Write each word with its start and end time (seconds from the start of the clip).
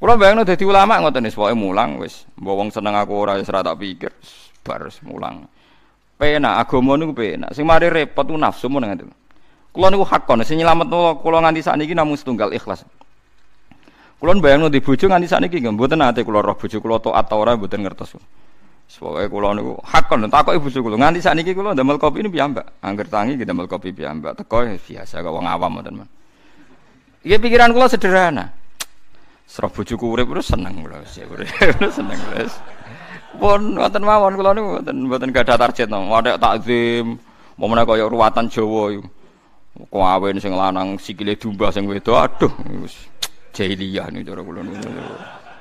Kula 0.00 0.16
bayangno 0.16 0.48
dadi 0.48 0.64
ulama 0.64 0.96
ngoten 0.96 1.28
wis 1.28 1.36
pokoke 1.36 1.52
mulang 1.52 2.00
wis. 2.00 2.24
Mbok 2.40 2.54
wong 2.56 2.68
seneng 2.72 2.96
aku 2.96 3.12
ora 3.12 3.36
wis 3.36 3.44
tak 3.44 3.68
pikir 3.76 4.08
bar 4.64 4.88
mulang. 5.04 5.44
Penak 6.16 6.64
agama 6.64 6.96
niku 6.96 7.12
penak. 7.12 7.52
Sing 7.52 7.68
mari 7.68 7.92
repot 7.92 8.24
ku 8.24 8.40
nafsu 8.40 8.72
mun 8.72 8.88
ngoten. 8.88 9.12
Kula 9.76 9.92
niku 9.92 10.08
hakon 10.08 10.40
sing 10.40 10.56
nyelametno 10.56 11.20
kula 11.20 11.44
nganti 11.44 11.60
sakniki 11.60 11.92
namung 11.92 12.16
setunggal 12.16 12.48
ikhlas. 12.56 12.80
Kula 14.16 14.40
bayangno 14.40 14.72
di 14.72 14.80
bojo 14.80 15.04
nganti 15.04 15.28
sakniki 15.28 15.60
nggih 15.60 15.76
mboten 15.76 16.00
ate 16.00 16.24
kula 16.24 16.40
roh 16.40 16.56
bojo 16.56 16.80
kula 16.80 16.96
taat 16.96 17.28
ta 17.28 17.36
ora 17.36 17.52
mboten 17.60 17.84
ngertos. 17.84 18.16
Pokoke 18.96 19.28
kula 19.28 19.52
niku 19.52 19.84
hakon 19.84 20.32
takoki 20.32 20.64
bojo 20.64 20.80
kula 20.80 20.96
nganti 20.96 21.20
sakniki 21.20 21.52
kula 21.52 21.76
ndamel 21.76 22.00
kopi 22.00 22.24
ini 22.24 22.32
piyambak. 22.32 22.80
Angger 22.80 23.04
tangi 23.04 23.36
kita 23.36 23.52
ndamel 23.52 23.68
kopi 23.68 23.92
piyambak. 23.92 24.32
Teko 24.40 24.64
biasa 24.64 25.20
kok 25.20 25.28
wong 25.28 25.44
awam 25.44 25.76
mboten. 25.76 26.08
Iya 27.20 27.36
pikiran 27.36 27.76
kula 27.76 27.84
sederhana. 27.92 28.59
Serah 29.50 29.66
bojoku 29.66 30.14
urip 30.14 30.30
terus 30.30 30.46
seneng 30.54 30.78
kula 30.78 31.02
wis 31.02 31.18
urip 31.34 31.50
seneng 31.90 32.20
wis. 32.38 32.54
Pun 33.34 33.74
wonten 33.74 34.06
mawon 34.06 34.38
kula 34.38 34.54
niku 34.54 34.78
mboten 34.78 34.96
mboten 35.10 35.30
gadah 35.34 35.58
target 35.58 35.90
no. 35.90 36.06
Wadek 36.06 36.38
takzim, 36.38 37.18
momene 37.58 37.82
kaya 37.82 38.06
ruwatan 38.06 38.46
Jawa 38.46 38.94
iku. 38.94 39.02
Kawin 39.90 40.38
sing 40.38 40.54
lanang 40.54 41.02
sikile 41.02 41.34
domba 41.34 41.74
sing 41.74 41.90
wedok 41.90 42.14
aduh 42.14 42.52
wis 42.78 42.94
jahiliyah 43.50 44.06
niku 44.14 44.30
cara 44.30 44.42
kula 44.46 44.60
niku. 44.62 44.86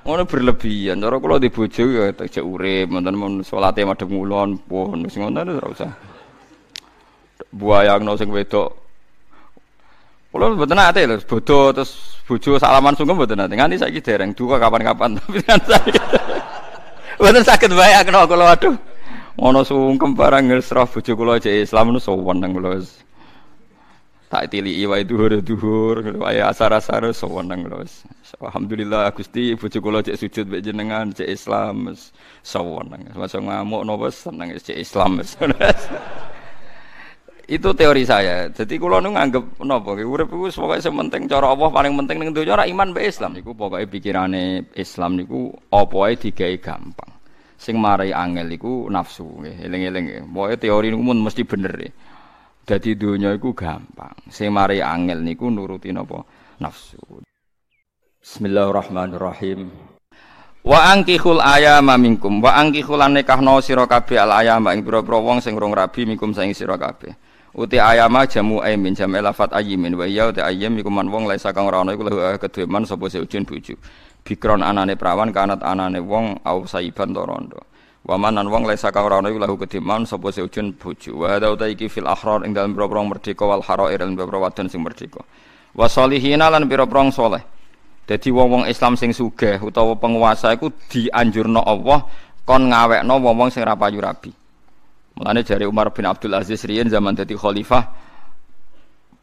Ngono 0.05 0.21
berlebihan. 0.29 1.01
Cara 1.01 1.17
kula 1.17 1.41
di 1.41 1.49
bojo 1.49 1.83
ya 1.89 2.13
tak 2.13 2.37
urip, 2.45 2.93
mboten 2.93 3.15
mun 3.17 3.33
salate 3.41 3.81
madhep 3.89 4.05
ngulon 4.05 4.69
pun 4.69 5.01
wis 5.01 5.17
ngono 5.17 5.41
ora 5.41 5.65
usah. 5.65 5.91
Buayangno 7.49 8.13
sing 8.13 8.29
wedok 8.29 8.88
Kulo 10.29 10.53
mboten 10.53 10.77
nate 10.77 11.09
lho, 11.09 11.17
bodho 11.25 11.73
terus 11.73 12.21
bojo 12.29 12.61
salaman 12.61 12.93
sungkem 12.93 13.17
mboten 13.17 13.41
nate. 13.41 13.57
Nganti 13.57 13.81
saiki 13.81 14.01
dereng 14.05 14.37
duka 14.37 14.61
kapan-kapan 14.61 15.15
tapi 15.17 15.41
kan 15.41 15.57
saya. 15.65 16.03
Mboten 17.17 17.41
saged 17.41 17.73
bayangno 17.73 18.29
kula 18.29 18.53
aduh. 18.53 18.77
Ngono 19.41 19.65
sungkem 19.65 20.13
barang 20.13 20.53
ngesrah 20.53 20.85
bojo 20.85 21.11
kula 21.17 21.41
jek 21.41 21.65
Islam 21.65 21.97
nu 21.97 21.99
sowan 21.99 22.45
nang 22.45 22.53
kula. 22.53 22.77
Tak 24.29 24.53
tiliki 24.53 24.85
wae 24.85 25.01
dhuwur-dhuwur, 25.09 26.21
wae 26.21 26.37
asar-asar 26.45 27.09
sowan 27.09 27.49
nang 27.49 27.65
kula. 27.65 27.89
Alhamdulillah 28.37 29.09
Gusti 29.17 29.57
bojo 29.57 29.81
kula 29.81 30.05
jek 30.05 30.21
sujud 30.21 30.45
mek 30.45 30.61
jenengan 30.61 31.09
jek 31.09 31.25
Islam 31.25 31.97
sowan 32.45 32.93
nang. 32.93 33.01
Masa 33.17 33.41
ngamuk 33.41 33.81
napa 33.81 34.13
seneng 34.13 34.53
jek 34.61 34.77
Islam. 34.77 35.17
Itu 37.49 37.73
teori 37.73 38.05
saya. 38.05 38.45
Jadi 38.53 38.77
kalau 38.77 39.01
nu 39.01 39.09
nganggep 39.17 39.65
nopo, 39.65 39.97
urip 39.97 40.29
iku 40.29 40.53
pokoke 40.53 40.77
sementing 40.77 41.25
cara 41.25 41.49
Allah 41.49 41.73
paling 41.73 41.97
penting 41.97 42.21
ning 42.21 42.29
donya 42.29 42.53
ora 42.53 42.69
iman 42.69 42.93
be 42.93 43.09
Islam. 43.09 43.33
Iku 43.41 43.57
pokoke 43.57 43.89
pikirane 43.89 44.69
Islam 44.77 45.17
niku 45.17 45.49
apa 45.73 45.97
ae 46.05 46.13
digawe 46.13 46.55
gampang. 46.61 47.11
Sing 47.57 47.81
marai 47.81 48.13
angel 48.13 48.53
iku 48.53 48.85
nafsu 48.93 49.25
nggih, 49.25 49.65
eling-eling 49.65 50.29
nggih. 50.29 50.61
Teori 50.61 50.93
niku 50.93 51.01
mesti 51.01 51.41
bener 51.41 51.73
nggih. 51.73 51.93
Dadi 52.69 52.93
donya 52.93 53.33
gampang. 53.41 54.13
Sing 54.29 54.53
marai 54.53 54.85
angel 54.85 55.25
niku 55.25 55.49
nuruti 55.49 55.89
napa? 55.89 56.21
Nafsu. 56.61 57.01
Bismillahirrahmanirrahim. 58.21 59.73
Wa 60.61 60.93
angkihul 60.93 61.41
ayama 61.41 61.97
minkum 61.97 62.45
wa 62.45 62.61
angkihul 62.61 63.01
nikahno 63.09 63.57
sira 63.57 63.89
kabeh 63.89 64.21
al 64.21 64.37
ayama 64.37 64.77
ing 64.77 64.85
pira-pira 64.85 65.17
wong 65.17 65.41
sing 65.41 65.57
rong 65.57 65.73
rabi 65.73 66.05
minkum 66.05 66.29
saing 66.29 66.53
sira 66.53 66.77
kabeh. 66.77 67.09
Uti 67.49 67.81
ayama 67.81 68.29
jamu 68.29 68.61
aimin 68.61 68.93
jam 68.93 69.09
elafat 69.09 69.49
ayimin 69.57 69.97
wa 69.97 70.05
iya 70.05 70.29
uti 70.29 70.37
ayam 70.37 70.77
iku 70.77 70.93
man 70.93 71.09
wong 71.09 71.25
laisa 71.25 71.49
kang 71.49 71.65
ora 71.65 71.81
ana 71.81 71.97
iku 71.97 72.05
lahu 72.05 72.37
kedue 72.37 72.69
man 72.69 72.85
sapa 72.85 73.09
seujun 73.09 73.41
bojo. 73.41 73.73
Bikron 74.21 74.61
anane 74.61 74.93
prawan 74.93 75.33
kanat 75.33 75.65
anane 75.65 75.97
wong 75.97 76.37
au 76.45 76.69
saiban 76.69 77.09
to 77.09 77.25
rondo. 77.25 77.57
Wa 78.05 78.21
manan 78.21 78.53
wong 78.53 78.69
laisa 78.69 78.93
kang 78.93 79.09
ora 79.09 79.17
ana 79.17 79.33
iku 79.33 79.41
lahu 79.41 79.57
kedue 79.57 79.81
man 79.81 80.05
sapa 80.05 80.29
seujun 80.29 80.77
bojo. 80.77 81.17
Wa 81.17 81.41
hada 81.41 81.49
uti 81.49 81.73
iki 81.73 81.89
fil 81.89 82.05
ahrar 82.05 82.45
ing 82.45 82.53
dalem 82.53 82.77
pira 82.77 82.85
merdeka 83.01 83.41
wal 83.49 83.65
harair 83.65 83.97
lan 83.97 84.13
pira 84.13 84.37
wadon 84.37 84.69
sing 84.69 84.85
merdeka. 84.85 85.25
Wa 85.73 85.89
salihina 85.89 86.53
lan 86.53 86.69
pira-pira 86.69 87.09
saleh. 87.09 87.41
Dadi 88.05 88.29
wong-wong 88.33 88.65
Islam 88.69 88.97
sing 88.97 89.09
sugih 89.13 89.61
utawa 89.61 89.97
penguasa 89.97 90.53
iku 90.53 90.69
dianjurno 90.89 91.61
Allah 91.61 92.05
kon 92.45 92.69
ngawekno 92.69 93.21
wong-wong 93.21 93.49
sing 93.53 93.65
ra 93.65 93.73
payu 93.73 94.01
rabi. 94.01 94.38
Mulane 95.19 95.43
jari 95.43 95.67
Umar 95.67 95.91
bin 95.91 96.07
Abdul 96.07 96.31
Aziz 96.31 96.63
riyen 96.63 96.87
zaman 96.87 97.11
jadi 97.11 97.35
khalifah 97.35 97.91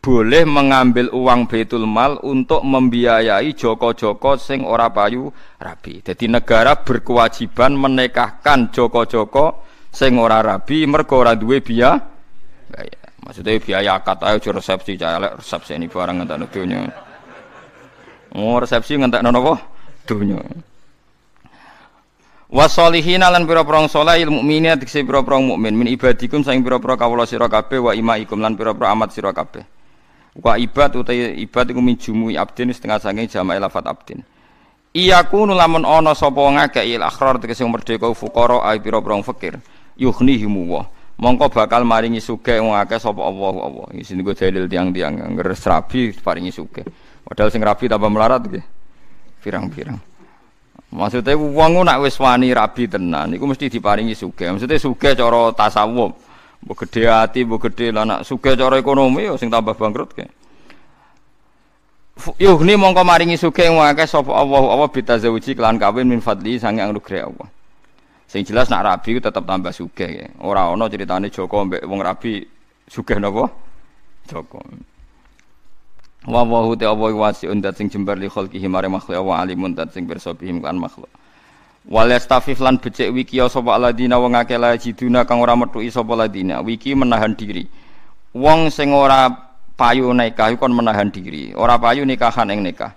boleh 0.04 0.44
mengambil 0.46 1.10
uang 1.10 1.50
Baitul 1.50 1.88
Mal 1.88 2.20
untuk 2.22 2.62
membiayai 2.62 3.56
joko-joko 3.56 4.38
sing 4.38 4.62
ora 4.62 4.92
payu 4.92 5.32
rabi. 5.58 6.04
Jadi 6.04 6.30
negara 6.30 6.78
berkewajiban 6.78 7.74
menikahkan 7.74 8.70
joko-joko 8.70 9.66
sing 9.90 10.20
ora 10.20 10.44
rabi 10.44 10.84
mergo 10.84 11.16
ora 11.16 11.32
duwe 11.32 11.64
biaya. 11.64 11.98
Maksudnya 13.24 13.58
biaya 13.58 13.98
akad 13.98 14.22
ayo 14.22 14.38
resepsi 14.38 14.94
calek 14.94 15.42
resepsi 15.42 15.74
ini 15.74 15.90
barang 15.90 16.22
ngentek 16.22 16.54
donya. 16.54 16.86
Oh 18.36 18.60
resepsi 18.62 19.00
ngentek 19.00 19.24
napa? 19.24 19.58
Donya. 20.06 20.38
Wasolihina 22.56 23.28
lan 23.28 23.44
pira-pira 23.44 23.84
saleh 23.84 24.24
ilmu 24.24 24.40
mukminin 24.40 24.80
dikse 24.80 25.04
pira-pira 25.04 25.36
mukmin 25.36 25.76
min 25.76 25.92
ibadikum 25.92 26.40
saing 26.40 26.64
pira-pira 26.64 26.96
kawula 26.96 27.28
sira 27.28 27.52
kabeh 27.52 27.76
wa 27.76 27.92
imaikum 27.92 28.40
lan 28.40 28.56
pira-pira 28.56 28.96
amat 28.96 29.12
sira 29.12 29.28
kabeh. 29.36 29.60
Wa 30.40 30.56
ibad 30.56 30.96
utai 30.96 31.36
ibad 31.36 31.68
iku 31.68 31.84
min 31.84 32.00
jumui 32.00 32.32
abdin 32.40 32.72
setengah 32.72 32.96
sange 32.96 33.28
jamaah 33.28 33.60
lafat 33.60 33.84
abdin. 33.84 34.24
Iyaku 34.96 35.44
lamun 35.52 35.84
ana 35.84 36.16
sapa 36.16 36.40
ngakei 36.40 36.96
il 36.96 37.04
akhrar 37.04 37.36
tegese 37.36 37.60
merdeka 37.68 38.08
fuqara 38.16 38.64
ai 38.64 38.80
pira-pira 38.80 39.20
fakir. 39.20 39.60
Yughnihimu 40.00 40.62
wa. 40.72 40.88
Mongko 41.20 41.52
bakal 41.52 41.84
maringi 41.84 42.24
sugih 42.24 42.64
wong 42.64 42.72
akeh 42.72 42.96
sapa 42.96 43.20
Allah 43.20 43.52
Allah. 43.68 43.86
Iki 43.92 44.04
sing 44.08 44.24
dalil 44.24 44.64
tiang-tiang 44.64 45.12
ngger 45.36 45.52
paringi 46.24 46.48
sugih. 46.48 46.88
Padahal 47.20 47.52
sing 47.52 47.60
rabi 47.60 47.84
tambah 47.84 48.08
melarat 48.08 48.48
nggih. 48.48 48.64
Pirang-pirang. 49.44 50.15
Maksudnya 50.94 51.34
wong 51.34 51.82
nak 51.82 51.98
wis 51.98 52.14
wani 52.22 52.54
rabi 52.54 52.86
tenan 52.86 53.34
iku 53.34 53.44
mesti 53.50 53.66
diparingi 53.66 54.14
sugih. 54.14 54.54
Maksudnya 54.54 54.78
sugih 54.78 55.12
cara 55.18 55.50
tasawuf. 55.50 56.14
Mbok 56.62 56.86
gedhe 56.86 57.10
ati, 57.10 57.42
mbok 57.42 57.68
gedhe 57.68 57.92
lan 57.92 58.10
nak 58.10 58.26
ekonomi 58.78 59.26
ya 59.26 59.34
sing 59.34 59.50
tambah 59.50 59.74
bangkrut 59.74 60.10
ke. 60.14 60.26
Yuhni 62.40 62.80
mongko 62.80 63.04
maringi 63.04 63.36
sugih 63.36 63.68
wong 63.68 63.84
akeh 63.84 64.08
sapa 64.08 64.32
Allah 64.32 64.64
Allah 64.72 64.88
bitazawuji 64.88 65.52
kelan 65.52 65.76
kawin 65.76 66.08
min 66.08 66.24
fadli 66.24 66.56
sange 66.56 66.80
anugerah 66.80 67.28
Allah. 67.28 67.48
Sing 68.26 68.42
jelas 68.42 68.72
nak 68.72 68.88
rabi 68.88 69.20
tetep 69.20 69.44
tambah 69.44 69.70
sugih 69.70 70.10
ya. 70.24 70.26
Ora 70.40 70.72
ana 70.72 70.88
ceritane 70.88 71.28
Joko 71.28 71.68
mbek 71.68 71.84
wong 71.84 72.00
rabi 72.00 72.40
sugih 72.88 73.20
napa? 73.20 73.52
Joko. 74.26 74.64
Wa 76.26 76.42
wa 76.42 76.74
ta 76.74 76.90
wa 76.90 77.06
wasiun 77.06 77.62
dat 77.62 77.78
sing 77.78 77.86
jembar 77.86 78.18
li 78.18 78.26
khalqihi 78.26 78.66
mare 78.66 78.90
makhluk 78.90 79.22
wa 79.22 79.38
alimun 79.38 79.78
dat 79.78 79.94
sing 79.94 80.10
pirsa 80.10 80.34
bihim 80.34 80.58
kan 80.58 80.74
makhluk. 80.74 81.08
Wal 81.86 82.10
yastafif 82.10 82.58
lan 82.58 82.82
becik 82.82 83.14
wiki 83.14 83.38
sapa 83.46 83.78
aladina 83.78 84.18
wong 84.18 84.34
akeh 84.34 84.58
la 84.58 84.74
jiduna 84.74 85.22
kang 85.22 85.38
ora 85.38 85.54
metuki 85.54 85.86
sapa 85.86 86.18
ladina 86.18 86.58
wiki 86.58 86.98
menahan 86.98 87.38
diri. 87.38 87.62
Wong 88.34 88.74
sing 88.74 88.90
ora 88.90 89.30
payu 89.78 90.10
nikah 90.10 90.50
kon 90.58 90.74
menahan 90.74 91.14
diri. 91.14 91.54
Ora 91.54 91.78
payu 91.78 92.02
nikahan 92.02 92.50
ing 92.50 92.66
nikah. 92.66 92.90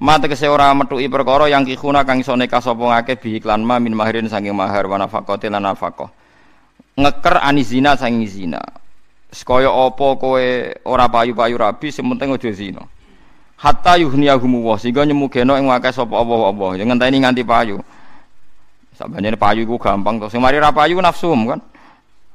Mate 0.00 0.32
kese 0.32 0.48
ora 0.48 0.72
metuki 0.72 1.04
perkara 1.12 1.52
yang 1.52 1.68
kikuna 1.68 2.08
kang 2.08 2.24
iso 2.24 2.32
nikah 2.32 2.64
sapa 2.64 2.80
ngakeh 2.80 3.20
bi 3.20 3.36
iklan 3.36 3.60
ma 3.60 3.76
min 3.76 3.92
mahirin 3.92 4.24
saking 4.24 4.56
mahar 4.56 4.88
wa 4.88 4.96
nafaqati 4.96 5.52
lan 5.52 5.68
nafaqah. 5.68 6.08
Ngeker 6.96 7.44
anizina 7.44 7.92
saking 7.92 8.24
zina 8.24 8.64
Sekaya 9.30 9.70
apa 9.70 10.18
kowe 10.18 10.44
ora 10.82 11.06
payu-payu 11.06 11.54
rabi 11.54 11.94
sing 11.94 12.02
penting 12.02 12.34
aja 12.34 12.50
zina. 12.50 12.82
Hatta 13.54 13.94
yuhniyahum 13.94 14.66
wa 14.66 14.74
sehingga 14.74 15.06
nyemugeno 15.06 15.54
ing 15.54 15.70
akeh 15.70 15.94
sapa 15.94 16.18
Allah 16.18 16.50
Allah. 16.50 16.70
Ya 16.80 16.84
ngenteni 16.88 17.22
nganti 17.22 17.46
payu. 17.46 17.78
Sabane 18.98 19.30
payu 19.38 19.62
iku 19.62 19.78
gampang 19.78 20.18
to. 20.18 20.26
Sing 20.26 20.42
mari 20.42 20.58
ra 20.58 20.74
payu 20.74 20.98
nafsum 20.98 21.46
kan. 21.46 21.60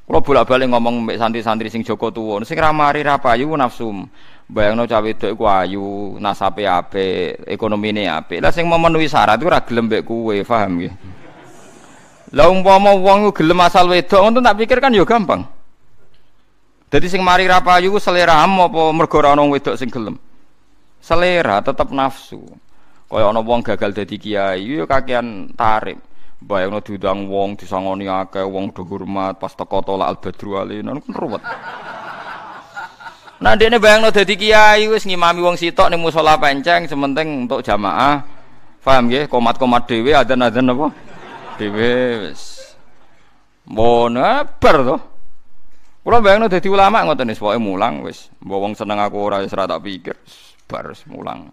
Kula 0.06 0.22
bolak-balik 0.22 0.69
ngomong 0.69 1.02
mbek 1.02 1.18
santri-santri 1.18 1.66
sing 1.74 1.81
Joko 1.81 2.14
tuwa, 2.14 2.38
sing 2.46 2.62
ra 2.62 2.69
mari 2.69 3.02
ra 3.02 3.18
payu 3.18 3.50
nafsum. 3.58 4.06
Bayangno 4.46 4.86
cawe 4.86 5.02
wedok 5.02 5.34
iku 5.34 5.44
ayu, 5.50 6.22
nasabe 6.22 6.69
apik, 6.69 7.50
ekonomine 7.50 8.06
apik. 8.06 8.38
Lah 8.38 8.54
sing 8.54 8.69
memenuhi 8.69 9.10
syarat 9.10 9.42
iku 9.42 9.50
ora 9.50 9.66
gelem 9.66 9.90
mbek 9.90 10.06
kowe, 10.06 10.38
paham 10.46 10.78
nggih? 10.78 10.94
Lah 12.38 12.54
umpama 12.54 12.94
wong 12.94 13.34
gelem 13.34 13.66
asal 13.66 13.90
wedok 13.90 14.22
ngono 14.22 14.46
tak 14.46 14.62
pikir 14.62 14.78
kan 14.78 14.94
ya 14.94 15.02
gampang. 15.02 15.55
Jadi 16.95 17.12
sing 17.12 17.19
mari 17.19 17.44
ra 17.44 17.59
payu 17.59 17.92
ku 17.92 18.00
selera 18.00 18.39
am 18.39 18.71
apa 18.71 18.95
mergo 18.95 19.19
ora 19.19 19.36
wedok 19.36 19.75
sing 19.75 19.92
gelem. 19.92 20.15
Selera 21.03 21.59
tetep 21.59 21.92
nafsu. 21.92 22.39
Kaya 23.12 23.36
ana 23.36 23.44
wong 23.44 23.68
gagal 23.68 23.92
dadi 23.92 24.15
kiai 24.15 24.63
yo 24.63 24.88
kakean 24.88 25.51
tarif. 25.59 26.00
Bayangno 26.39 26.80
diundang 26.80 27.27
wong 27.27 27.59
disangoni 27.59 28.07
akeh 28.07 28.47
wong 28.47 28.71
do 28.71 28.88
hormat 28.88 29.36
pas 29.36 29.51
teko 29.51 29.83
tolak 29.83 30.07
al 30.07 30.18
badru 30.24 30.56
alinan 30.56 31.03
kan 31.03 31.12
ruwet. 31.19 31.44
Nah 33.44 33.59
dene 33.59 33.75
bayangno 33.75 34.07
dadi 34.15 34.39
kiai 34.39 34.88
wis 34.88 35.03
ngimami 35.03 35.44
wong 35.44 35.59
sitok 35.59 35.92
ning 35.92 36.00
musala 36.00 36.39
penceng 36.39 36.88
sementing 36.88 37.44
untuk 37.44 37.59
jamaah 37.59 38.24
Paham 38.86 39.12
nggih? 39.12 39.27
Komat-komat 39.27 39.83
dhewe 39.89 40.15
adzan-adzan 40.15 40.71
apa? 40.71 40.88
Dhewe 41.59 41.92
wis. 42.24 42.71
Mon 43.68 44.15
bar. 44.62 45.15
Kula 46.06 46.22
bayangno 46.22 46.46
dadi 46.46 46.69
ulama 46.69 47.02
ngoten 47.02 47.34
wis 47.34 47.42
pokoke 47.42 47.57
mulang 47.57 48.06
wis. 48.06 48.30
Mbok 48.46 48.60
wong 48.62 48.74
seneng 48.78 49.02
aku 49.02 49.18
ora 49.18 49.42
wis 49.42 49.50
tak 49.50 49.81
pikir. 49.81 50.13
Bar 50.69 50.94
mulang. 51.10 51.50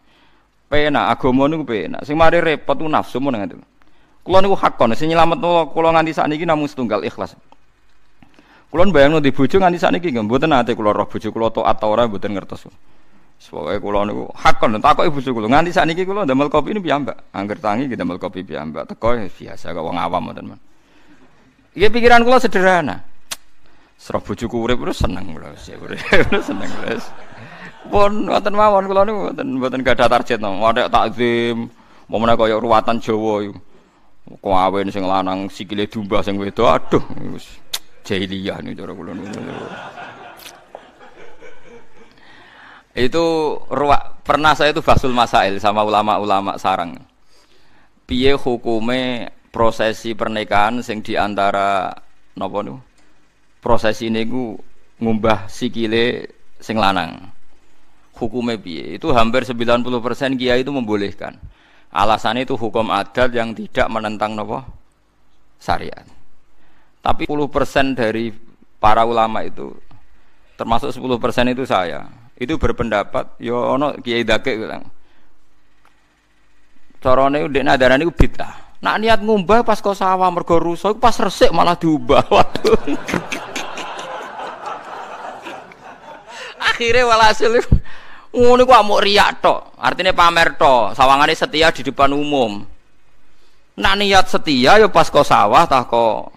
Penak 0.68 1.16
agama 1.16 1.48
niku 1.48 1.64
penak. 1.64 2.04
Sing 2.04 2.20
mari 2.20 2.36
repot 2.36 2.76
ku 2.76 2.84
nafsu 2.84 3.16
mun 3.16 3.32
ngoten. 3.32 3.64
Kula 4.20 4.44
niku 4.44 4.52
hakon 4.52 4.92
sing 4.92 5.08
nyelametno 5.08 5.72
kula 5.72 5.96
nganti 5.96 6.12
sakniki 6.12 6.44
namung 6.44 6.68
setunggal 6.68 7.00
ikhlas. 7.00 7.32
Kula 8.68 8.92
bayangno 8.92 9.24
di 9.24 9.32
bojo 9.32 9.56
nganti 9.56 9.80
sakniki 9.80 10.12
nggih 10.12 10.28
mboten 10.28 10.52
ate 10.52 10.76
kula 10.76 10.92
roh 10.92 11.08
bojo 11.08 11.32
kula 11.32 11.48
taat 11.48 11.80
ta 11.80 11.88
ora 11.88 12.04
mboten 12.04 12.36
ngertos. 12.36 12.68
Pokoke 13.48 13.80
kula 13.80 14.04
niku 14.04 14.28
hakon 14.36 14.76
takoki 14.84 15.08
bojo 15.16 15.32
kula 15.32 15.48
nganti 15.48 15.72
sakniki 15.72 16.04
kula 16.04 16.28
ndamel 16.28 16.52
kopi 16.52 16.76
ini 16.76 16.84
piyambak. 16.84 17.32
Angger 17.32 17.56
tangi 17.56 17.88
kita 17.88 18.04
ndamel 18.04 18.20
kopi 18.20 18.44
piyambak. 18.44 18.84
Teko 18.84 19.16
biasa 19.16 19.72
kok 19.72 19.80
wong 19.80 19.96
awam 19.96 20.28
mboten. 20.28 20.60
Iya 21.72 21.88
pikiran 21.88 22.20
kula 22.20 22.36
sederhana. 22.36 23.11
Serah 24.02 24.18
bojoku 24.18 24.66
urip 24.66 24.82
terus 24.82 24.98
seneng 24.98 25.30
kula 25.30 25.54
sih 25.54 25.78
urip 25.78 26.02
seneng 26.42 26.66
wis. 26.90 27.06
Pun 27.86 28.26
wonten 28.26 28.50
mawon 28.50 28.90
kula 28.90 29.06
niku 29.06 29.30
mboten 29.30 29.46
mboten 29.62 29.80
gadah 29.86 30.10
target 30.10 30.42
no. 30.42 30.58
Wadah 30.58 30.90
takzim, 30.90 31.70
momene 32.10 32.34
kaya 32.34 32.58
ruwatan 32.58 32.98
Jawa 32.98 33.46
iku. 33.46 33.54
Kawin 34.42 34.90
sing 34.90 35.06
lanang 35.06 35.46
sikile 35.46 35.86
domba 35.86 36.18
sing 36.18 36.34
wedok 36.34 36.66
aduh 36.66 37.04
wis 37.30 37.46
jahiliyah 38.02 38.58
niku 38.58 38.82
cara 38.82 38.90
kula. 38.90 39.12
Itu 42.98 43.24
ruwak 43.70 44.26
pernah 44.26 44.58
saya 44.58 44.74
itu 44.74 44.82
basul 44.82 45.14
masail 45.14 45.62
sama 45.62 45.86
ulama-ulama 45.86 46.58
sarang. 46.58 46.98
Piye 48.02 48.34
hukume 48.34 49.30
prosesi 49.54 50.10
pernikahan 50.18 50.82
sing 50.82 51.06
di 51.06 51.14
antara 51.14 51.94
napa 52.34 52.66
niku? 52.66 52.90
Proses 53.62 54.02
ini 54.02 54.26
ku 54.26 54.58
ngumbah 54.98 55.46
sikile 55.46 56.26
sing 56.58 56.76
lanang. 56.76 57.30
Hukumnya 58.18 58.58
piye? 58.58 58.98
Itu 58.98 59.14
hampir 59.14 59.46
90% 59.46 60.36
kiai 60.36 60.66
itu 60.66 60.70
membolehkan. 60.74 61.38
Alasannya 61.94 62.44
itu 62.44 62.58
hukum 62.58 62.90
adat 62.90 63.30
yang 63.32 63.54
tidak 63.54 63.86
menentang 63.88 64.34
nopo 64.34 64.60
syariat. 65.62 66.04
Tapi 67.02 67.26
10% 67.26 67.98
dari 67.98 68.30
para 68.78 69.06
ulama 69.06 69.42
itu 69.42 69.74
termasuk 70.58 70.94
10% 70.94 71.54
itu 71.54 71.62
saya. 71.66 72.06
Itu 72.38 72.58
berpendapat 72.58 73.38
yo 73.42 73.58
ono 73.58 73.94
kiai 73.98 74.26
dake 74.26 74.58
bilang. 74.58 74.82
Carane 77.02 77.42
ndek 77.50 77.66
nadarane 77.66 78.06
ku 78.06 78.14
bid'ah. 78.14 78.78
Nak 78.82 78.98
niat 78.98 79.20
ngumbah 79.22 79.62
pas 79.62 79.78
kau 79.78 79.94
sawah 79.94 80.30
mergo 80.30 80.58
rusak 80.58 80.98
pas 80.98 81.14
resik 81.18 81.50
malah 81.50 81.74
diubah. 81.74 82.22
Waduh. 82.34 82.78
Akhirnya 86.70 87.08
walhasil 87.08 87.50
ngono 88.32 88.62
ku 88.64 88.72
amuk 88.72 89.02
riak 89.04 89.44
tok. 89.44 89.76
Artinya 89.76 90.16
pamer 90.16 90.56
tok. 90.56 90.96
Sawangane 90.96 91.36
setia 91.36 91.68
di 91.74 91.82
depan 91.84 92.14
umum. 92.16 92.64
Nak 93.76 93.94
niat 93.98 94.26
setia 94.28 94.80
ya 94.80 94.88
pas 94.88 95.08
kau 95.08 95.24
sawah 95.24 95.64
tah 95.68 95.84
kok 95.84 96.32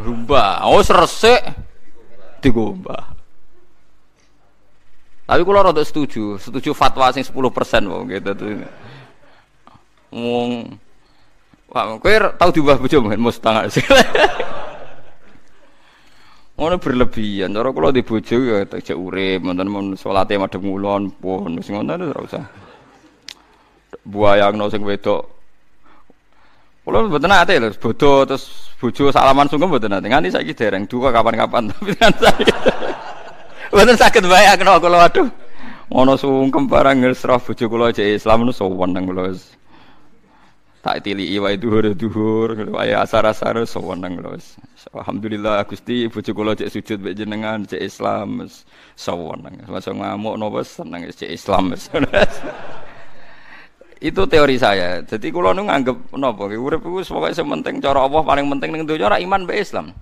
rumba. 0.00 0.64
Oh 0.68 0.80
resik 0.80 1.40
digombah. 2.40 3.16
Tapi 5.24 5.40
kalau 5.46 5.62
rada 5.62 5.82
setuju. 5.86 6.36
Setuju 6.42 6.74
fatwa 6.74 7.08
sing 7.14 7.22
10% 7.22 7.36
wong 7.86 8.04
gitu 8.10 8.30
tuh. 8.34 8.66
Wong 10.10 10.50
Wah, 11.70 11.86
kowe 12.02 12.10
tau 12.34 12.50
diubah 12.50 12.82
bojo 12.82 12.98
mungkin 12.98 13.22
mustang 13.22 13.54
Ngono 16.60 16.76
berlebihan. 16.76 17.56
Cara 17.56 17.72
kula 17.72 17.88
di 17.88 18.04
bojo 18.04 18.36
ya 18.36 18.68
tak 18.68 18.92
urip, 18.92 19.40
wonten 19.40 19.64
mun 19.72 19.96
salate 19.96 20.36
madhep 20.36 20.60
ngulon 20.60 21.08
pun 21.16 21.56
wis 21.56 21.72
ngono 21.72 21.96
ora 21.96 22.20
usah. 22.20 22.44
Buayangno 24.04 24.68
sing 24.68 24.84
wedok. 24.84 25.24
Kula 26.84 27.08
mboten 27.08 27.32
ate 27.32 27.56
lho, 27.56 27.72
bodho 27.80 28.28
terus 28.28 28.76
bojo 28.76 29.08
salaman 29.08 29.48
sungkem 29.48 29.72
mboten 29.72 29.96
ate. 29.96 30.12
Nganti 30.12 30.36
saiki 30.36 30.52
dereng 30.52 30.84
duka 30.84 31.08
kapan-kapan 31.08 31.68
tapi 31.72 31.96
kan 31.96 32.12
saya. 32.20 32.56
Mboten 33.72 33.96
saged 33.96 34.28
bayangno 34.28 34.76
kula 34.84 35.08
waduh. 35.08 35.28
Ngono 35.88 36.12
sungkem 36.20 36.68
barang 36.68 37.00
ngesrah 37.00 37.40
bojo 37.40 37.64
kula 37.72 37.88
jek 37.88 38.20
Islam 38.20 38.44
nu 38.44 38.52
sowan 38.52 38.92
nang 38.92 39.08
tak 40.80 41.04
tili 41.04 41.36
wae 41.36 41.60
dhuwur 41.60 41.92
dhuwur 41.92 42.56
wae 42.72 42.96
asar-asar 42.96 43.60
sewenang 43.68 44.16
lho 44.16 44.32
alhamdulillah 44.96 45.60
Gusti 45.68 46.08
bojo 46.08 46.32
kula 46.32 46.56
cek 46.56 46.72
sujud 46.72 46.98
mek 47.04 47.14
jenengan 47.20 47.68
cek 47.68 47.84
Islam 47.84 48.48
sewenang 48.96 49.60
masa 49.68 49.92
ngamuk 49.92 50.40
napa 50.40 50.64
seneng 50.64 51.04
cek 51.12 51.30
Islam 51.36 51.76
itu 54.00 54.22
teori 54.24 54.56
saya. 54.56 55.04
Jadi 55.04 55.28
kula 55.28 55.52
nu 55.52 55.68
nganggep 55.68 56.16
napa 56.16 56.48
urip 56.48 56.80
iku 56.80 57.04
pokoke 57.04 57.36
sementing 57.36 57.84
cara 57.84 58.08
Allah 58.08 58.24
paling 58.24 58.48
penting 58.56 58.72
ning 58.72 58.82
donya 58.88 59.12
ora 59.12 59.20
iman 59.20 59.44
be 59.44 59.60
Islam. 59.60 59.92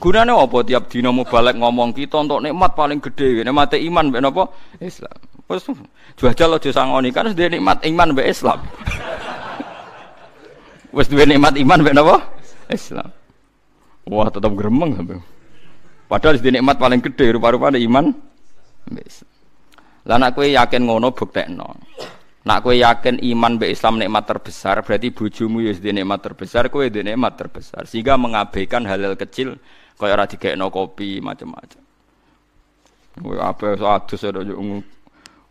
Gunane 0.00 0.32
apa 0.32 0.64
tiap 0.64 0.88
dina 0.92 1.12
balik 1.12 1.56
ngomong 1.60 1.92
kita 1.96 2.24
untuk 2.24 2.40
nikmat 2.44 2.72
paling 2.72 3.00
gede 3.00 3.44
nikmat 3.44 3.72
iman 3.76 4.06
be 4.12 4.18
napa? 4.20 4.44
Islam. 4.80 5.16
Wis 5.50 5.66
jual 6.14 6.52
aja 6.54 6.70
sangoni 6.70 7.10
kan 7.10 7.32
nikmat 7.32 7.82
iman 7.82 8.14
be 8.14 8.22
Islam 8.22 8.62
Wes 10.90 11.06
duwe 11.06 11.22
nikmat 11.26 11.54
iman 11.54 11.80
mek 11.86 11.94
napa? 11.94 12.18
Islam. 12.70 13.10
Wah, 14.10 14.26
tetap 14.26 14.50
gremeng 14.58 14.98
sampe. 14.98 15.22
Padahal 16.10 16.42
di 16.42 16.50
nikmat 16.50 16.82
paling 16.82 16.98
gede 16.98 17.38
rupa-rupane 17.38 17.78
iman. 17.86 18.10
Wis. 18.90 19.22
Lah 20.02 20.18
nek 20.18 20.34
kowe 20.34 20.42
yakin 20.42 20.82
ngono 20.82 21.14
buktekno. 21.14 21.68
Nak 22.42 22.58
kowe 22.66 22.74
yakin 22.74 23.22
iman 23.22 23.60
be 23.60 23.70
Islam 23.70 24.02
nikmat 24.02 24.26
terbesar, 24.26 24.82
berarti 24.82 25.14
bojomu 25.14 25.62
ya 25.62 25.70
di 25.76 25.92
nikmat 25.94 26.24
terbesar, 26.24 26.66
kowe 26.72 26.82
di 26.82 27.06
nikmat 27.06 27.38
terbesar. 27.38 27.86
Sehingga 27.86 28.18
mengabaikan 28.18 28.82
hal-hal 28.88 29.14
kecil 29.14 29.60
kaya 29.94 30.16
ora 30.18 30.26
digekno 30.26 30.72
kopi 30.72 31.22
macam-macam. 31.22 31.82
Kowe 33.20 33.36
apa 33.38 33.78
adus 33.78 34.26
ada 34.26 34.42
yo 34.42 34.56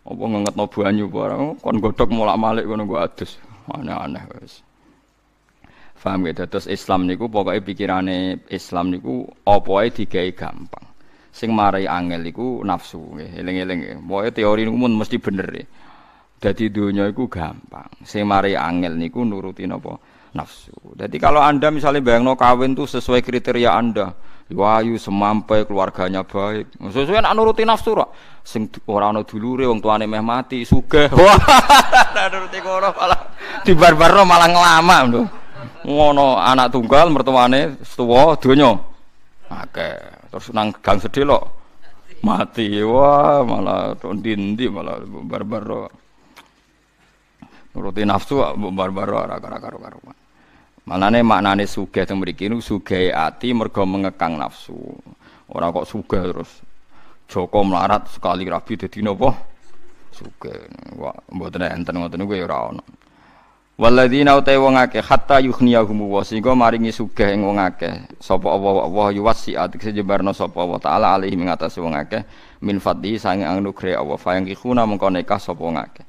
apa 0.09 0.24
ngengetno 0.25 0.65
banyu 0.65 1.06
barang 1.07 1.62
kon 1.62 1.77
godhok 1.77 2.09
molak-malik 2.09 2.65
ngono 2.65 2.83
go 2.83 2.97
adus. 3.00 3.38
Aneh-aneh 3.69 4.25
wis. 4.41 4.65
Faham 6.00 6.32
ya? 6.32 6.48
Terus 6.48 6.72
Islam 6.72 7.12
niku 7.12 7.27
pokoknya 7.27 7.60
pikirane 7.60 8.48
Islam 8.48 8.96
niku 8.96 9.27
apa 9.44 9.72
ae 9.84 9.91
digawe 9.91 10.32
gampang. 10.32 10.86
Sing 11.29 11.51
marai 11.51 11.86
angel 11.91 12.24
niku 12.24 12.63
nafsu 12.63 13.20
nggih, 13.20 13.44
eling-eling 13.44 13.79
nggih. 13.84 13.98
Pokoke 14.08 14.32
teori 14.32 14.63
niku 14.63 14.77
mun 14.79 14.96
mesti 14.96 15.20
bener 15.20 15.48
ya. 15.51 15.65
Dadi 16.39 16.72
dunia 16.72 17.03
iku 17.12 17.27
gampang. 17.27 17.91
Sing 18.08 18.24
marai 18.24 18.56
angel 18.56 18.96
niku 18.96 19.27
nuruti 19.27 19.68
napa? 19.68 20.00
Nafsu. 20.29 20.94
Jadi 20.94 21.18
kalau 21.18 21.41
Anda 21.41 21.74
misalnya 21.74 22.06
bayangno 22.06 22.38
kawin 22.38 22.77
tuh 22.77 22.86
sesuai 22.86 23.25
kriteria 23.25 23.74
Anda, 23.74 24.13
wayu 24.53 25.01
semampai 25.01 25.65
keluarganya 25.65 26.22
baik. 26.22 26.70
Sesuai 26.79 27.25
nak 27.25 27.34
nuruti 27.34 27.65
nafsu 27.65 27.98
ra. 27.98 28.06
Sing 28.46 28.70
ora 28.86 29.10
ana 29.10 29.25
dulure 29.25 29.65
wong 29.65 29.82
tuane 29.82 30.06
meh 30.06 30.22
mati, 30.22 30.62
sugih. 30.62 31.10
Wah, 31.18 31.34
nuruti 32.29 32.62
kono 32.62 32.94
malah 32.94 33.20
dibarbarno 33.65 34.22
malah 34.24 34.48
ngelama 34.53 34.98
lho 35.10 35.24
ngono 35.84 36.38
anak 36.39 36.72
tunggal 36.74 37.12
mertuane 37.12 37.80
tuwa 37.96 38.36
donya 38.38 38.78
akeh 39.50 39.98
terus 40.30 40.54
nang 40.54 40.75
gang 40.80 41.01
sedih 41.01 41.25
lo 41.25 41.39
mati 42.22 42.80
wah 42.86 43.42
malah 43.44 43.96
ndi 43.96 44.66
malah 44.68 45.01
barbaro 45.06 45.89
nuruti 47.74 48.04
nafsu 48.04 48.39
barbaro 48.56 49.16
ora 49.25 49.38
karo 49.39 49.78
karo 49.80 50.00
Malane 50.89 51.22
maknane 51.22 51.70
sugih 51.70 52.01
teng 52.01 52.18
mriki 52.18 52.50
niku 52.50 52.66
sugih 52.66 53.13
ati 53.13 53.54
mergo 53.54 53.86
mengekang 53.86 54.42
nafsu. 54.42 54.74
Ora 55.54 55.70
kok 55.70 55.86
sugih 55.86 56.34
terus 56.34 56.66
Joko 57.30 57.62
melarat 57.62 58.10
sekali 58.10 58.50
rabi 58.50 58.74
dadi 58.74 59.06
napa? 59.06 59.30
Sugih. 60.10 60.66
Wah, 60.98 61.13
mboten 61.30 61.62
enten 61.62 61.94
ngoten 61.94 62.25
niku 62.25 62.34
ya. 62.42 62.50
Waladina 63.79 64.36
utai 64.36 64.59
wong 64.59 64.75
akeh 64.75 65.00
hatta 65.00 65.39
yughniyahum 65.39 66.12
wa 66.12 66.19
sehingga 66.19 66.51
maringi 66.51 66.91
sugih 66.91 67.31
ing 67.31 67.48
wong 67.48 67.63
akeh. 67.63 68.12
Sapa 68.19 68.51
Allah 68.51 68.83
Allah 68.83 69.07
yuwasi 69.15 69.55
atik 69.55 69.88
sejebarno 69.88 70.36
sapa 70.36 70.59
Allah 70.59 70.83
taala 70.83 71.07
alaihi 71.15 71.39
ing 71.39 71.48
atas 71.48 71.79
wong 71.79 71.95
akeh. 71.95 72.27
Min 72.59 72.83
fadli 72.83 73.15
sange 73.15 73.48
anugrah 73.48 74.03
Allah. 74.03 74.19
Fa 74.19 74.36
yang 74.36 74.51
kikuna 74.51 74.83
mengko 74.83 75.07
nekah 75.07 75.39
sapa 75.39 75.63
wong 75.63 75.79
akeh. 75.79 76.03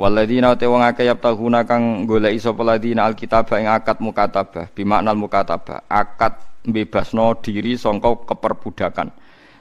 Waladina 0.00 0.56
utai 0.56 0.64
wong 0.64 0.80
akeh 0.80 1.04
yabtaguna 1.12 1.68
kang 1.68 2.08
goleki 2.08 2.40
sapa 2.40 2.64
ladina 2.64 3.04
alkitab 3.04 3.52
ing 3.60 3.68
akad 3.68 4.00
mukatabah. 4.00 4.72
Bimakna 4.72 5.12
mukatabah. 5.12 5.84
Akad 5.92 6.40
bebasno 6.64 7.36
diri 7.36 7.76
sangka 7.76 8.16
keperbudakan. 8.32 9.12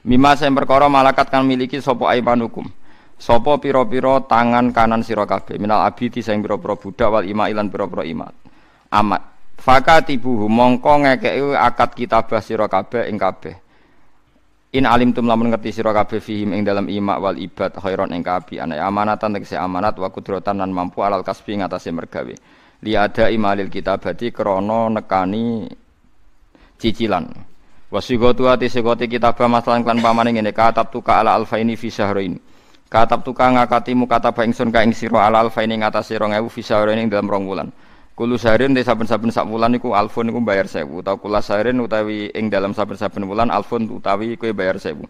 Mima 0.08 0.32
sing 0.40 0.56
perkara 0.56 0.88
malakat 0.88 1.28
kang 1.28 1.44
miliki 1.44 1.84
sapa 1.84 2.08
aimanukum 2.08 2.72
Sopo 3.18 3.58
piro-piro 3.58 4.30
tangan 4.30 4.70
kanan 4.70 5.02
sira 5.02 5.26
kabeh 5.26 5.58
minal 5.58 5.82
abidi 5.90 6.22
sing 6.22 6.38
pira-pira 6.38 6.78
budak 6.78 7.10
wal 7.10 7.26
ima 7.26 7.50
ilan 7.50 7.74
pira-pira 7.74 8.06
imat. 8.06 8.34
Amat. 8.94 9.22
Fakatibuhu 9.58 10.46
mongko 10.46 11.02
ngekeki 11.02 11.58
akad 11.58 11.98
kitabah 11.98 12.42
sira 12.46 12.70
kabeh 12.70 13.10
ing 13.10 13.18
kabeh. 13.18 13.58
In 14.78 14.86
alim 14.86 15.18
tum 15.18 15.26
lamun 15.26 15.50
ngerti 15.50 15.82
sira 15.82 15.90
kabeh 15.98 16.22
fihim 16.22 16.54
ing 16.54 16.62
dalam 16.62 16.86
ima 16.94 17.18
wal 17.18 17.42
ibad 17.42 17.74
khairon 17.82 18.14
ing 18.14 18.22
kabi 18.22 18.62
ana 18.62 18.78
amanatan 18.86 19.34
tegese 19.34 19.58
amanat 19.58 19.98
wa 19.98 20.14
kudratan 20.14 20.62
lan 20.62 20.70
mampu 20.70 21.02
alal 21.02 21.26
kasbi 21.26 21.58
ngatasé 21.58 21.90
mergawe. 21.90 22.36
Li 22.86 22.94
ada 22.94 23.34
imalil 23.34 23.74
kitabati 23.74 24.30
krana 24.30 24.94
nekani 24.94 25.66
cicilan. 26.78 27.26
Wasigatu 27.90 28.46
ati 28.46 28.70
sigoti 28.70 29.10
kitabah 29.10 29.50
masalan 29.50 29.82
klan 29.82 30.06
pamane 30.06 30.38
ngene 30.38 30.54
katab 30.54 30.94
tuka 30.94 31.18
ala 31.18 31.34
alfaini 31.34 31.74
fi 31.74 31.90
syahrain. 31.90 32.38
Katab 32.88 33.28
tukang 33.28 33.60
ngakati 33.60 33.92
mukataba 33.92 34.48
ingsun 34.48 34.72
ka 34.72 34.80
ing 34.80 34.96
sira 34.96 35.28
ala 35.28 35.44
alfa 35.44 35.60
ini 35.60 35.76
ngatasi 35.84 36.16
2000 36.16 36.48
visa 36.48 36.80
ing 36.88 37.12
dalam 37.12 37.28
rong 37.28 37.44
wulan. 37.44 37.68
Kulu 38.16 38.40
saharin 38.40 38.72
te 38.72 38.80
saben-saben 38.80 39.28
sak 39.28 39.44
wulan 39.44 39.76
iku 39.76 39.92
alfun 39.92 40.32
iku 40.32 40.40
bayar 40.40 40.72
1000 40.72 40.88
utawa 40.88 41.20
kula 41.20 41.44
saharin 41.44 41.84
utawi 41.84 42.32
ing 42.32 42.48
dalam 42.48 42.72
saben-saben 42.72 43.28
wulan 43.28 43.52
alfun 43.52 43.92
utawi 43.92 44.40
kowe 44.40 44.56
bayar 44.56 44.80
1000. 44.80 45.04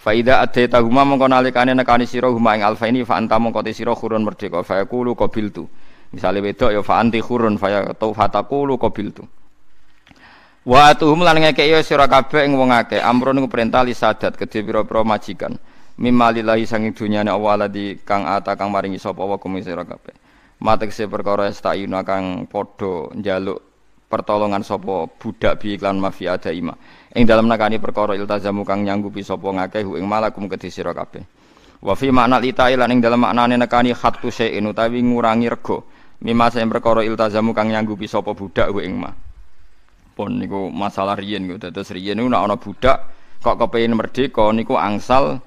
Faida 0.00 0.40
adaita 0.40 0.80
huma 0.80 1.04
mongko 1.04 1.28
nalikane 1.28 1.76
nekani 1.76 2.08
sira 2.08 2.32
huma 2.32 2.56
ing 2.56 2.64
alfa 2.64 2.88
ini 2.88 3.04
fa 3.04 3.20
anta 3.20 3.36
mongko 3.36 3.60
te 3.60 3.76
sira 3.76 3.92
khurun 3.92 4.24
merdeka 4.24 4.64
fa 4.64 4.80
yaqulu 4.80 5.12
qabiltu. 5.12 5.68
Misale 6.16 6.40
wedok 6.40 6.72
ya 6.72 6.80
fa 6.80 6.96
anti 6.96 7.20
khurun 7.20 7.60
fa 7.60 7.68
ya 7.68 7.80
fataqulu 7.92 8.80
qabiltu. 8.80 9.28
Wa 10.64 10.96
atuhum 10.96 11.20
lan 11.28 11.44
ngekeki 11.44 11.84
sira 11.84 12.08
kabeh 12.08 12.48
ing 12.48 12.56
wong 12.56 12.72
akeh 12.72 13.04
amrun 13.04 13.36
iku 13.36 13.52
perintah 13.52 13.84
li 13.84 13.92
sadat 13.92 14.32
kedhe 14.32 14.64
pira-pira 14.64 15.04
majikan 15.04 15.60
mimalillahi 15.98 16.64
sanging 16.64 16.94
dunyane 16.94 17.28
Allah 17.28 17.66
di 17.66 17.98
kang 18.06 18.24
ata 18.24 18.54
kang 18.54 18.70
maringi 18.70 19.02
sapa 19.02 19.20
wa 19.26 19.36
kum 19.36 19.58
sira 19.58 19.82
kabeh. 19.82 20.14
Matekse 20.58 21.06
perkara 21.06 21.50
estayuna 21.50 22.02
kang 22.02 22.46
padha 22.46 23.14
njaluk 23.14 23.62
pertolongan 24.08 24.62
sapa 24.64 25.06
budak 25.06 25.60
bi 25.60 25.76
iklan 25.76 26.00
mafia 26.00 26.40
ada 26.40 26.50
ima 26.50 26.72
ing 27.12 27.28
dalam 27.28 27.44
nakani 27.44 27.76
perkara 27.76 28.16
iltazamu 28.16 28.64
kang 28.64 28.82
nyanggupi 28.82 29.20
sapa 29.20 29.44
ngakeh 29.44 29.84
ing 29.84 30.06
malakum 30.06 30.48
kedhi 30.48 30.70
sira 30.72 30.94
kabeh. 30.94 31.22
Wa 31.78 31.94
fi 31.94 32.10
makna 32.10 32.42
litai 32.42 32.74
lan 32.74 32.90
ing 32.90 32.98
dalam 32.98 33.22
maknane 33.22 33.54
nekani 33.54 33.94
khattu 33.94 34.34
syai'in 34.34 34.66
utawi 34.66 34.98
ngurangi 34.98 35.46
rego 35.46 35.86
mimma 36.22 36.50
sing 36.50 36.66
perkara 36.66 37.06
iltazamu 37.06 37.54
kang 37.54 37.70
nyanggupi 37.70 38.10
sapa 38.10 38.34
budak 38.34 38.70
ing 38.82 38.98
ma. 38.98 39.10
Pun 40.18 40.42
niku 40.42 40.66
masalah 40.74 41.14
riyen 41.14 41.46
niku 41.46 41.70
dados 41.70 41.94
riyen 41.94 42.18
niku 42.18 42.26
nek 42.26 42.42
ana 42.42 42.56
budak 42.58 42.98
kok 43.38 43.54
kepengin 43.54 43.94
merdeka 43.94 44.50
niku 44.50 44.74
angsal 44.74 45.38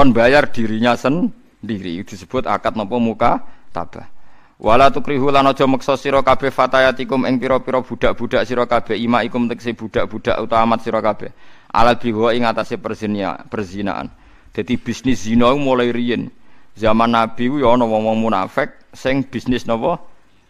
kon 0.00 0.16
bayar 0.16 0.48
dirinya 0.48 0.96
sendiri. 0.96 2.00
Disebut 2.00 2.48
akad 2.48 2.72
nopo 2.72 2.96
muka 2.96 3.44
tabah. 3.68 4.08
Wala 4.56 4.88
tukrihu 4.88 5.28
lan 5.28 5.44
aja 5.44 5.68
meksa 5.68 6.00
sira 6.00 6.24
kabeh 6.24 6.48
fatayatikum 6.48 7.28
ing 7.28 7.36
pira-pira 7.36 7.84
budak-budak 7.84 8.48
sira 8.48 8.64
kabeh 8.64 8.96
ima 8.96 9.20
ikum 9.20 9.44
tekse 9.44 9.76
budak-budak 9.76 10.40
utamat 10.40 10.80
sira 10.80 11.04
kabeh. 11.04 11.28
Alal 11.68 12.00
biwa 12.00 12.32
ing 12.32 12.48
atase 12.48 12.80
perzinia 12.80 13.44
perzinaan. 13.44 14.08
Dadi 14.56 14.80
bisnis 14.80 15.28
zina 15.28 15.52
mulai 15.52 15.92
riyen. 15.92 16.32
Zaman 16.80 17.12
nabi 17.12 17.52
ku 17.52 17.60
ya 17.60 17.76
ana 17.76 17.84
wong-wong 17.84 18.24
munafik 18.24 18.72
sing 18.96 19.20
bisnis 19.28 19.68
napa 19.68 20.00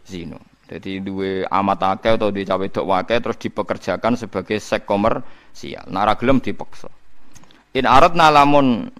zina. 0.06 0.38
Jadi 0.70 1.02
duwe 1.02 1.42
amat 1.50 1.98
akeh 1.98 2.14
atau 2.14 2.30
duwe 2.30 2.46
cawe 2.46 2.66
dok 2.70 2.86
wake 2.86 3.18
terus 3.18 3.38
dipekerjakan 3.42 4.14
sebagai 4.14 4.62
sek 4.62 4.86
komersial. 4.86 5.90
Nara 5.90 6.14
gelem 6.14 6.38
dipaksa. 6.38 6.86
In 7.74 7.86
arat 7.86 8.14
nalamun 8.14 8.90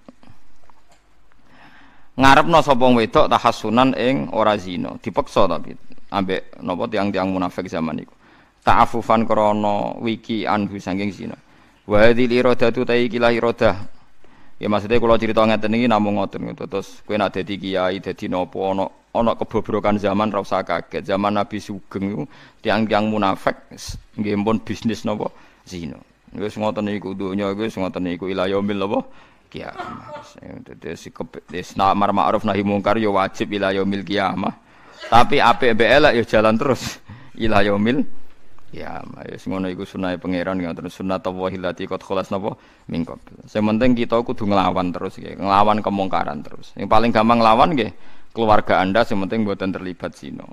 ngarepno 2.20 2.60
sapa 2.60 2.84
wedok 2.84 3.26
tahassunan 3.32 3.96
ing 3.96 4.28
ora 4.36 4.54
zina. 4.60 4.92
Dipeksa 5.00 5.48
tapi 5.48 5.72
ambek 6.12 6.60
napa 6.60 6.84
tiang-tiang 6.86 7.32
munafik 7.32 7.64
zaman 7.70 8.04
iku 8.04 8.14
ta'affufan 8.60 9.24
krana 9.24 9.96
wiki 9.98 10.44
anhu 10.44 10.76
saking 10.76 11.10
zina. 11.10 11.36
Wa 11.88 12.04
hadhil 12.04 12.30
iradatu 12.30 12.84
ta 12.84 12.94
iki 12.94 13.16
iradah. 13.16 13.76
Ya 14.60 14.68
maksudnya 14.68 15.00
kalau 15.00 15.16
cerita 15.16 15.40
ngeten 15.40 15.72
iki 15.72 15.88
namung 15.88 16.20
ngoten 16.20 16.52
gitu 16.52 16.68
terus 16.68 17.00
kowe 17.08 17.16
nek 17.16 17.32
dadi 17.32 17.56
kiai 17.56 17.96
dadi 17.96 18.28
napa 18.28 18.60
ana 18.60 18.84
ana 19.16 19.32
kebobrokan 19.32 19.96
zaman 19.96 20.28
ra 20.28 20.44
usah 20.44 20.60
kaget. 20.60 21.08
Zaman 21.08 21.40
Nabi 21.40 21.56
Sugeng 21.56 22.04
iku 22.12 22.22
tiang-tiang 22.60 23.08
munafik 23.08 23.56
nggih 24.20 24.36
bisnis 24.60 25.08
napa 25.08 25.32
zina. 25.64 25.96
Wis 26.36 26.60
ngoten 26.60 26.92
iku 26.92 27.16
donya 27.16 27.56
wis 27.56 27.72
ngoten 27.74 28.12
iku 28.12 28.28
ila 28.28 28.46
yaumil 28.46 28.84
apa 28.84 29.00
kiamah. 29.50 30.22
Dadi 30.62 30.94
wis 31.50 31.74
amar 31.74 32.14
ma'ruf 32.14 32.46
nahi 32.46 32.62
mungkar 32.62 32.96
ya 33.02 33.10
wajib 33.10 33.50
ila 33.50 33.74
yaumil 33.74 34.06
kiamah. 34.06 34.54
Tapi 35.10 35.42
apik 35.42 35.74
mbek 35.74 35.90
elek 35.90 36.12
ya 36.22 36.24
jalan 36.38 36.54
terus 36.54 37.02
ila 37.44 37.66
yaumil 37.66 38.06
kiamah. 38.70 39.26
Wis 39.26 39.44
ngono 39.50 39.66
iku 39.66 39.82
sunah 39.82 40.14
pangeran 40.22 40.62
ngoten 40.62 40.86
sunat 40.86 41.26
Allah 41.26 41.52
lati 41.58 41.90
qad 41.90 42.00
khalas 42.06 42.30
napa 42.30 42.54
mingkop. 42.86 43.18
Sing 43.50 43.66
penting 43.66 43.98
kita 43.98 44.22
kudu 44.22 44.46
nglawan 44.46 44.94
terus 44.94 45.18
nggih, 45.18 45.42
nglawan 45.42 45.82
kemungkaran 45.82 46.46
terus. 46.46 46.70
Yang 46.78 46.88
paling 46.88 47.10
gampang 47.10 47.42
nglawan 47.42 47.74
nggih 47.74 47.90
keluarga 48.30 48.78
Anda 48.78 49.02
sing 49.02 49.18
penting 49.18 49.42
mboten 49.42 49.74
terlibat 49.74 50.14
zina. 50.14 50.46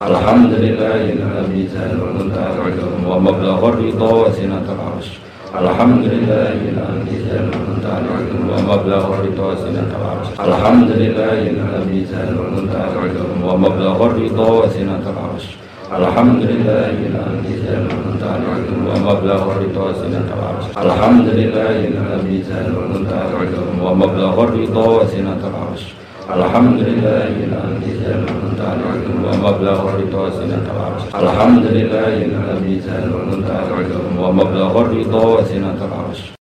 Alhamdulillah 0.00 1.04
wa 3.04 3.68
ridha 3.76 4.08
wa 4.08 4.32
sinatul 4.32 4.80
arsh. 4.80 5.29
الحمد 5.61 6.03
لله 6.13 6.47
الذي 6.51 7.17
زال 7.29 7.45
المنتهى 7.53 8.01
ومبلغ 8.51 9.03
الرضا 9.13 9.55
سنة 9.55 9.89
العرش 9.99 10.27
الحمد 10.49 10.89
لله 10.91 11.39
الذي 11.55 12.05
زال 12.11 12.29
المنتهى 12.39 12.87
ومبلغ 13.47 13.97
الرضا 14.05 14.67
سنة 14.67 15.03
العرش 15.13 15.45
الحمد 15.99 16.41
لله 16.51 16.85
الذي 17.11 17.53
زال 17.65 17.83
المنتهى 17.91 18.39
ومبلغ 18.89 19.41
الرضا 19.51 19.87
سنة 19.93 20.27
العرش 20.37 20.65
الحمد 20.85 21.27
لله 21.39 21.75
الذي 21.87 22.37
زال 22.49 22.67
المنتهى 22.77 23.25
ومبلغ 23.83 24.43
الرضا 24.43 25.05
سنة 25.05 25.41
العرش 25.49 25.83
الحمد 26.30 26.78
لله 26.80 27.26
الذي 27.26 27.92
زال 28.02 28.22
المنتهى 28.28 28.74
ومبلغ 29.24 29.78
الرضا 29.88 30.30
سنة 30.30 30.64
العرش. 30.74 31.02
الحمد 31.14 31.64
لله 31.66 32.14
الذي 32.22 32.80
زال 32.80 33.10
المنتهى 33.14 33.62
ومبلغ 34.18 34.80
الرضا 34.80 35.44
سنة 35.44 35.78
العرش. 35.88 36.39